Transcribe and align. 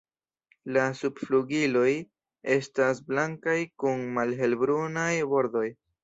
La 0.75 0.83
subflugiloj 0.99 1.91
estas 2.55 3.01
blankaj 3.09 3.57
kun 3.83 4.01
malhelbrunaj 4.17 5.05
bordoj. 5.35 5.65